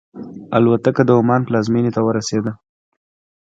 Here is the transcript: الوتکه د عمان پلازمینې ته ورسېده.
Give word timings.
الوتکه 0.57 1.03
د 1.05 1.09
عمان 1.19 1.41
پلازمینې 1.47 1.91
ته 1.95 2.01
ورسېده. 2.03 2.51